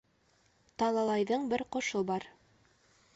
Талалайҙың 0.83 1.45
бер 1.53 1.65
ҡошо 1.77 2.03
бар 2.13 2.27